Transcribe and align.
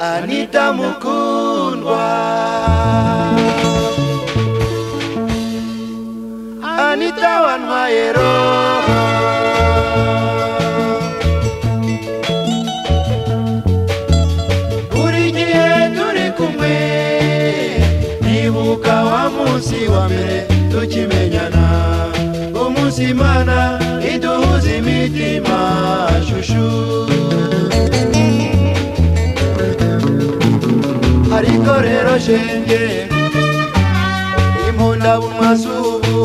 Anita 0.00 0.72
mukundwa 0.72 2.06
Anita 6.62 7.42
wantwaye 7.42 8.12
roho 8.12 8.72
buri 14.92 15.32
nibuka 18.22 19.04
wa 19.04 19.30
munsi 19.30 19.88
wa 19.88 20.08
mbere 20.08 20.46
tukimenyana 20.70 21.53
dusimana 22.94 23.58
iduhuza 24.14 24.70
imitima 24.78 25.58
shushu 26.26 26.66
ariko 31.36 31.72
rero 31.86 32.14
shenge 32.24 33.08
impunda 34.68 35.20
bumazubu 35.20 36.20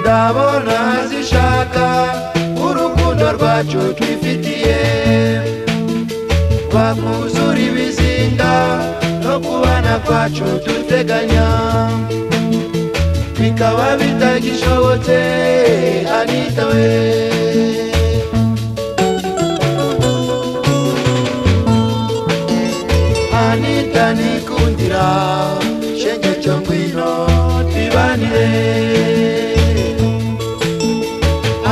ndabona 0.00 0.78
zishaka 1.10 1.86
urukundo 2.68 3.26
rwacu 3.36 3.80
twifitiye 3.98 4.80
twakuzura 6.70 7.58
ibizinga 7.66 8.52
no 9.22 9.34
kubana 9.44 9.94
kwacu 10.06 10.44
duteganya 10.64 11.67
byaba 13.68 13.88
bitagishobotse 14.00 15.20
anita 16.18 16.62
we 16.70 16.90
anita 23.44 24.04
nikundira 24.18 25.06
shenge 26.00 26.32
cyo 26.42 26.54
ngwino 26.60 27.10
tubanire 27.70 28.50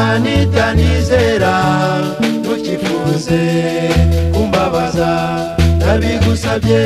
anita 0.07 0.65
nizera 0.77 1.55
ntukifuze 2.41 3.41
kumbabaza 4.35 5.11
ndabigusabye 5.77 6.83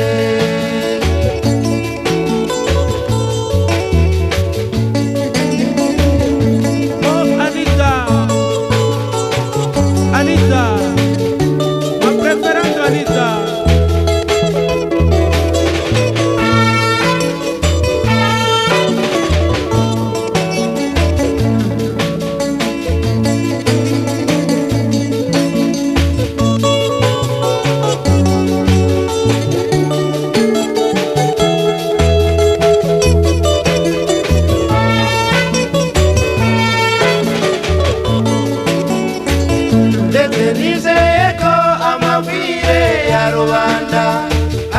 twizeye 40.91 41.27
ko 41.41 41.53
amabwire 41.89 42.81
ya 43.11 43.23
rubanda 43.35 44.03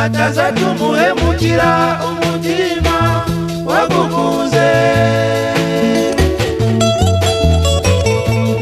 ataza 0.04 0.44
kumuhemukira 0.58 1.70
umutima 2.08 2.96
wagukunze 3.68 4.68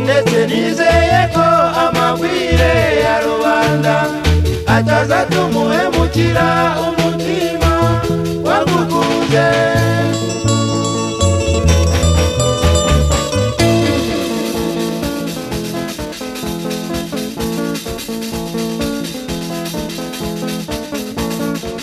ndetse 0.04 0.36
nizeye 0.50 1.19
ko 1.34 1.44
amabwire 1.86 2.72
ya 3.04 3.14
rubanda 3.26 3.94
ataza 4.76 5.19
kumuhemukira 5.32 6.47
umutima 6.82 6.99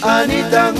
Anita 0.01 0.71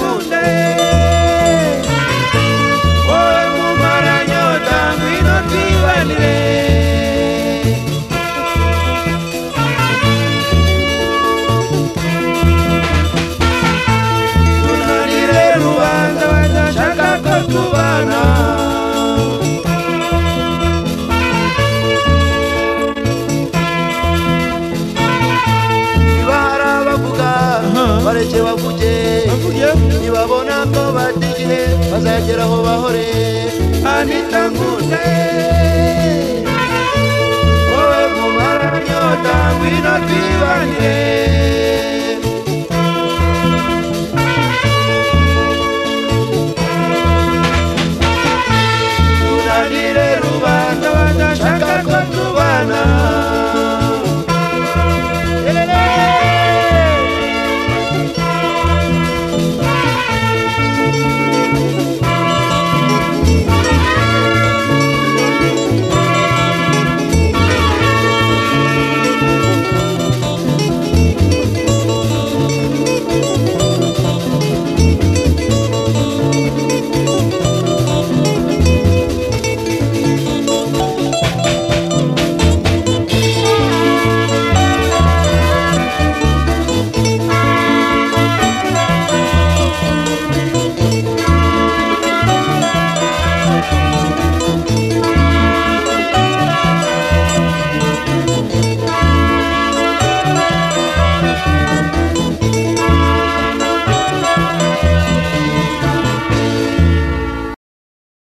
bazagera 31.97 32.43
aho 32.45 32.57
bahore 32.65 33.05
anita 33.93 34.39
nkuse 34.49 35.05
wowe 37.71 38.01
kumara 38.15 38.69
nyota 38.87 39.33
ngwino 39.53 39.93
twibanire 40.05 41.26